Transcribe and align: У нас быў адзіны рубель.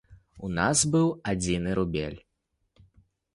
У 0.45 0.47
нас 0.59 0.81
быў 0.95 1.11
адзіны 1.33 1.77
рубель. 1.81 2.19